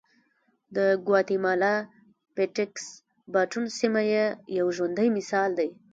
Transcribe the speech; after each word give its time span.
د 0.75 0.77
ګواتیمالا 1.05 1.75
پټېکس 2.35 2.85
باټون 3.33 3.65
سیمه 3.79 4.01
یې 4.11 4.25
یو 4.57 4.67
ژوندی 4.75 5.07
مثال 5.17 5.49
دی 5.59 5.69